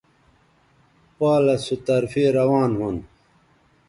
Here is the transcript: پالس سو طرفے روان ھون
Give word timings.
پالس 1.17 1.61
سو 1.67 1.75
طرفے 1.85 2.23
روان 2.37 2.71
ھون 2.79 2.95